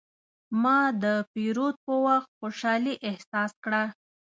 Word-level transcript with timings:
ما 0.61 0.79
د 1.03 1.05
پیرود 1.33 1.75
په 1.85 1.93
وخت 2.05 2.29
خوشحالي 2.39 2.93
احساس 3.09 3.51
کړه. 3.63 3.83